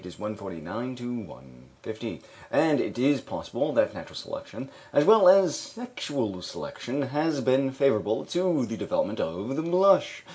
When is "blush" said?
9.61-10.23